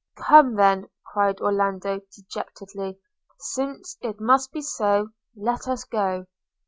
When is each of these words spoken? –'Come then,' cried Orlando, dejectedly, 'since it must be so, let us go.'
–'Come 0.17 0.55
then,' 0.55 0.87
cried 1.13 1.39
Orlando, 1.41 2.01
dejectedly, 2.11 2.97
'since 3.37 3.99
it 4.01 4.19
must 4.19 4.51
be 4.51 4.63
so, 4.63 5.09
let 5.35 5.67
us 5.67 5.83
go.' 5.83 6.25